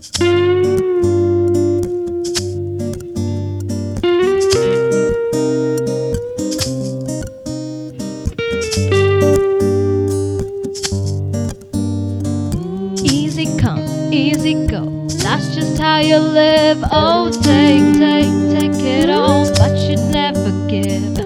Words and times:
Easy 0.00 0.14
come, 13.58 13.82
easy 14.12 14.54
go. 14.68 15.08
That's 15.08 15.52
just 15.56 15.80
how 15.80 15.98
you 15.98 16.18
live. 16.18 16.78
Oh, 16.92 17.32
take, 17.32 17.98
take, 17.98 18.30
take 18.54 18.80
it 18.80 19.10
all, 19.10 19.52
but 19.54 19.76
you'd 19.78 19.98
never 20.12 20.52
give. 20.68 21.18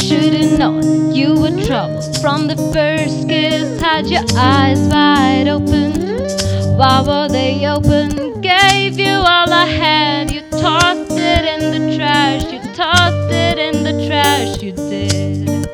Should've 0.00 0.56
known 0.56 1.12
you 1.12 1.34
were 1.34 1.66
trouble 1.66 2.00
from 2.20 2.46
the 2.46 2.54
first 2.72 3.28
kiss. 3.28 3.80
Had 3.80 4.06
your 4.06 4.22
eyes 4.36 4.78
wide 4.86 5.48
open. 5.48 6.39
Why 6.80 7.02
were 7.02 7.28
they 7.28 7.66
open? 7.66 8.40
Gave 8.40 8.98
you 8.98 9.12
all 9.12 9.52
I 9.52 9.66
had. 9.66 10.30
You 10.30 10.40
tossed 10.50 11.10
it 11.10 11.44
in 11.44 11.72
the 11.72 11.94
trash. 11.94 12.50
You 12.50 12.58
tossed 12.72 13.30
it 13.30 13.58
in 13.58 13.84
the 13.84 14.06
trash. 14.06 14.62
You 14.62 14.72
did. 14.72 15.68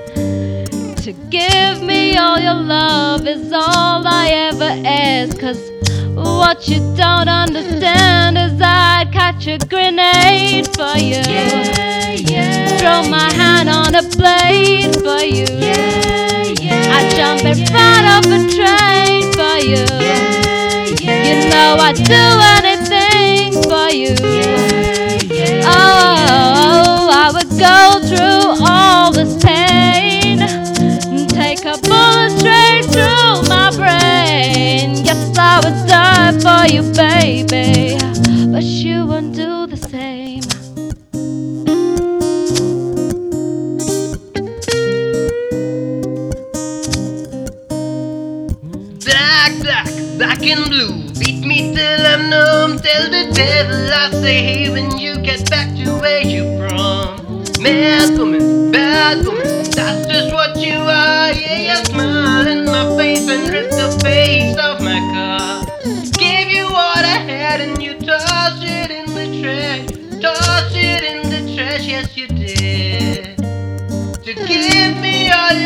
To 1.04 1.12
give 1.30 1.80
me 1.80 2.16
all 2.16 2.40
your 2.40 2.54
love 2.54 3.24
is 3.24 3.52
all 3.52 4.04
I 4.04 4.30
ever 4.50 4.82
ask. 4.84 5.38
Cause 5.38 5.62
what 6.16 6.66
you 6.66 6.80
don't 6.96 7.28
understand 7.28 8.36
is 8.36 8.60
I'd 8.60 9.12
catch 9.12 9.46
a 9.46 9.58
grenade 9.58 10.66
for 10.74 10.98
you. 10.98 11.22
Yeah, 11.22 12.14
yeah. 12.14 12.78
Throw 12.78 13.08
my 13.08 13.32
hand 13.32 13.68
on 13.68 13.94
a 13.94 14.02
blade 14.02 14.96
for 14.96 15.24
you. 15.24 15.46
Yeah, 15.56 16.42
yeah. 16.60 16.96
I'd 16.96 17.14
jump 17.14 17.44
in 17.44 17.64
front 17.64 18.26
of 18.26 18.32
a 18.32 18.56
train. 18.56 18.85
You 21.66 21.82
I'd 21.82 21.96
do 21.96 22.26
anything 22.62 23.52
for 23.64 23.90
you. 23.90 24.14
Oh, 25.66 27.10
I 27.12 27.30
would 27.34 27.50
go 27.58 27.98
through 28.06 28.64
all 28.64 29.10
this 29.10 29.34
pain. 29.42 30.38
Take 31.28 31.64
a 31.64 31.76
bullet 31.82 32.30
straight 32.38 32.84
through 32.84 33.48
my 33.48 33.70
brain. 33.74 35.04
Yes, 35.04 35.36
I 35.36 35.60
would 35.64 35.88
die 35.88 36.38
for 36.38 36.72
you, 36.72 36.82
baby. 36.92 37.98
But 38.52 38.62
you 38.62 39.06
won't 39.06 39.34
do 39.34 39.66
the 39.66 39.76
same. 39.76 40.42
Black, 49.04 49.52
black, 49.60 49.88
black 50.16 50.42
and 50.46 50.64
blue. 50.70 51.05
Beat 51.18 51.46
me 51.46 51.74
till 51.74 52.06
I'm 52.06 52.28
numb. 52.28 52.78
Tell 52.78 53.04
the 53.10 53.32
devil 53.32 53.92
I 53.92 54.10
say, 54.10 54.42
hey, 54.42 54.70
when 54.70 54.98
you 54.98 55.16
get 55.20 55.48
back 55.48 55.74
to 55.76 55.90
where 56.00 56.20
you're 56.20 56.68
from. 56.68 57.42
Mad 57.58 58.18
woman, 58.18 58.70
bad 58.70 59.24
woman, 59.24 59.64
that's 59.70 60.06
just 60.06 60.32
what 60.34 60.58
you 60.58 60.74
are. 60.74 61.32
Yeah, 61.32 61.78
you 61.78 61.84
smile 61.86 62.46
in 62.46 62.66
my 62.66 62.94
face 62.98 63.26
and 63.28 63.48
rip 63.48 63.70
the 63.70 63.98
face 64.04 64.58
off 64.58 64.80
my 64.80 65.00
car. 65.14 65.64
Gave 66.18 66.48
you 66.48 66.66
what 66.66 67.04
I 67.04 67.18
had 67.32 67.62
and 67.62 67.82
you 67.82 67.94
tossed 67.94 68.62
it 68.62 68.90
in 68.90 69.06
the 69.14 69.40
trash. 69.40 69.86
Tossed 70.20 70.76
it 70.76 71.02
in 71.02 71.30
the 71.30 71.54
trash, 71.56 71.86
yes, 71.86 72.14
you 72.14 72.26
did. 72.28 73.36
To 73.38 74.34
give 74.34 74.96
me 75.00 75.30
all 75.30 75.56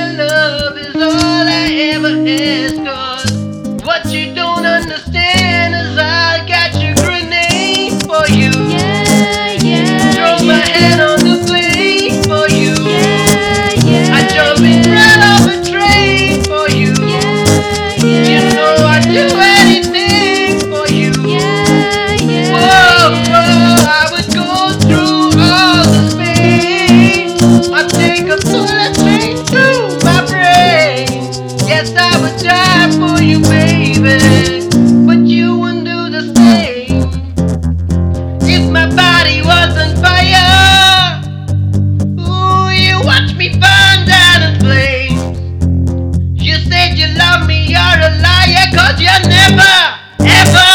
love 47.17 47.47
me, 47.47 47.67
you're 47.67 47.79
a 47.79 48.11
liar, 48.21 48.67
cause 48.75 49.01
you 49.01 49.11
never, 49.29 49.77
ever, 50.21 50.73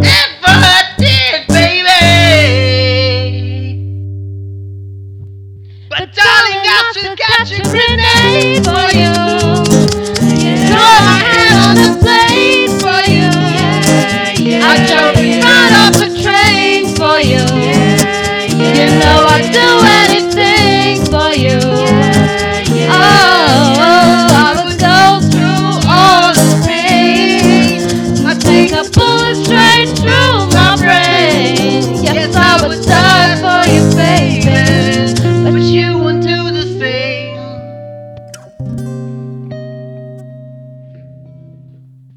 ever 0.00 0.58
did, 0.98 1.46
baby. 1.48 2.00
But, 5.88 5.98
but 5.98 6.14
darling, 6.14 6.62
I 6.64 6.92
should 6.94 7.18
catch 7.18 7.52
a 7.52 7.64